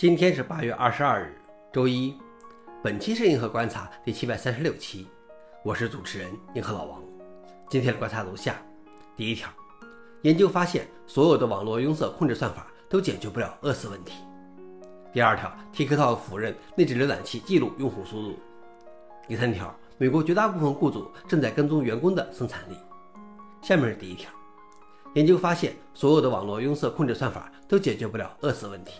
[0.00, 1.34] 今天是八月二十二日，
[1.70, 2.16] 周一。
[2.82, 5.06] 本期是银河观察第七百三十六期，
[5.62, 7.02] 我是主持人银河老王。
[7.68, 8.56] 今天的观察如下：
[9.14, 9.50] 第一条，
[10.22, 14.14] 研究发现，所有的网络拥塞控制算法都解决不了饿死问题。
[15.12, 18.38] 第二条，TikTok 否认内置浏览器记录用户输入。
[19.28, 22.76] 第三条，美国绝大部分雇主正在跟踪员工的生产力。
[23.60, 24.30] 下面是第一条，
[25.12, 28.94] 研究发现，所有的网络拥塞控制算法都解决不了饿死问题。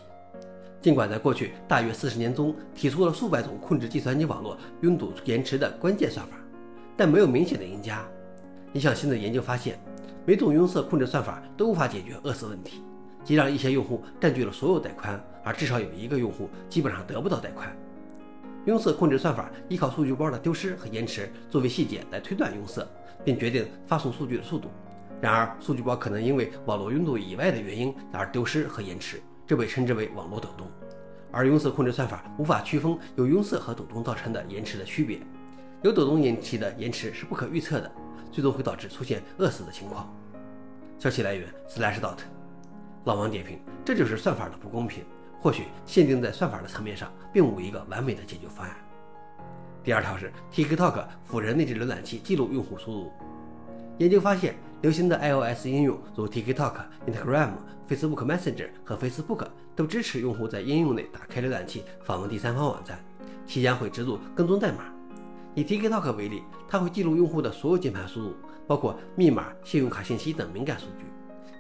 [0.81, 6.33] 尽管在过去大约四十年中提出了数百种控制计算机网络拥堵延迟的关键算法，
[6.97, 8.03] 但没有明显的赢家。
[8.73, 9.79] 一项新的研究发现，
[10.25, 12.83] 每种拥塞控制算法都无法解决饿死问题，
[13.23, 17.69] 即让一些用户占据了所有带宽，而至少有一个用户基本上得不到带宽。
[18.65, 22.87] 拥塞控制算法依靠数据包的丢失和延迟作为细节来推断拥塞，
[23.23, 24.69] 并决定发送数据的速度。
[25.21, 29.21] 然而，数据包可能因为网络拥堵以外的原因而丢失和延迟。
[29.51, 30.69] 这被称之为网络抖动，
[31.33, 35.19] 而拥塞控制算法无法区分由拥塞和抖动造成的延迟的区别。
[35.83, 37.91] 由抖动引起的延迟是不可预测的，
[38.31, 40.09] 最终会导致出现饿死的情况。
[41.01, 42.19] 消息来源：Slashdot。
[43.07, 45.03] 老王点评：这就是算法的不公平。
[45.41, 48.77] 或许限定在算法的层面上，并无一个完美的解决方案。
[49.83, 53.13] 第二条是 TikTok 否认内置浏览器记录用户输入。
[54.01, 54.57] 研究发现。
[54.83, 56.73] 流行的 iOS 应用如 TikTok、
[57.07, 57.51] Instagram、
[57.87, 62.99] Facebook Messenger 和 Facebook 都支持用户在应用内打开浏览器访问第三方网站，
[63.47, 64.85] 期间会植入跟踪代码。
[65.55, 68.33] 以 TikTok 为例，它会记录用户的所有键盘输入，
[68.67, 71.05] 包括密码、信用卡信息等敏感数据，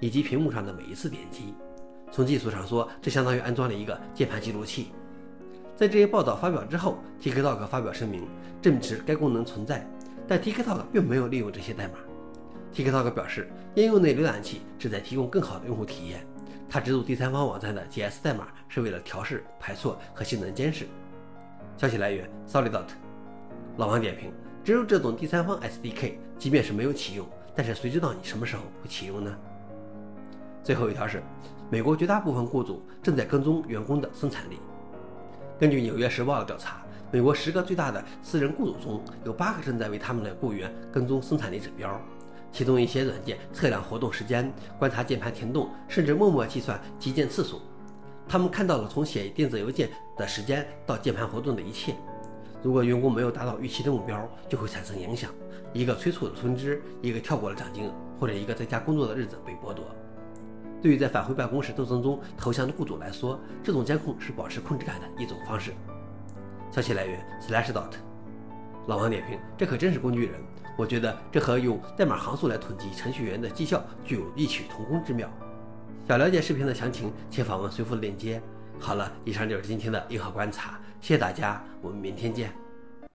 [0.00, 1.52] 以及屏幕上的每一次点击。
[2.10, 4.92] 从技术上说，这相当于安装了一个键盘记录器。
[5.76, 8.26] 在这些报道发表之后，TikTok 发表声明
[8.62, 9.86] 证实该功能存在，
[10.26, 11.98] 但 TikTok 并没有利用这些代码。
[12.74, 16.24] TikTok 表示，应用内浏览器旨在提供更好的用户体验。
[16.68, 20.86] 它植入第三方网站的 GS 代码是为了调试、排错和性能监视。
[21.76, 22.86] 消息来源：Solidot。
[23.76, 29.36] 老王点评：植入这种第三方 SDK，即便是没有启用，但是谁知道你什么时候会启用呢？
[30.62, 31.22] 最后一条是，
[31.70, 34.60] 美国绝大部分雇主正在跟踪员工的生产力。
[35.58, 42.00] 根据《纽约时报》的调查，美国十个最大的私人雇主中有八个正在为他们的雇员跟踪生产力指标。
[42.52, 47.60] 其中一些软件测量活动时间、观察键盘停动，甚至默默计算击键次数。
[48.28, 51.94] 他们看到了从写电子邮件的时间到键盘活动的一切。
[52.62, 55.30] 如果员工没有达到预期的目标，就会产生影响：
[55.72, 59.84] 一个催促的通知，一个跳过了奖金，或者一个在家工作的日子被剥夺。
[60.82, 65.72] 对于在返回办公室斗争中投降的雇主来说，这种监控是保持控制感的一种方式。
[66.70, 68.09] 消息来源：Slashdot。
[68.86, 70.34] 老王点评：这可真是工具人。
[70.76, 75.28] 我觉得这和用代码行数来统计程序员的绩效具有异曲同工之妙。
[76.08, 78.40] 想了解视频的详情，请访问随附的链接。
[78.78, 82.69] 好了，以上就是今天的硬核观察，谢谢大家，我们明天见。